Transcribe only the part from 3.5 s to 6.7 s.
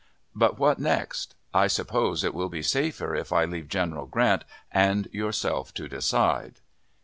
General Grant and yourself to decide.